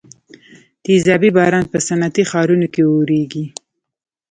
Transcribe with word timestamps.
تیزابي 0.83 1.29
باران 1.37 1.65
په 1.71 1.77
صنعتي 1.87 2.23
ښارونو 2.31 2.67
کې 2.73 2.81
اوریږي. 2.91 3.45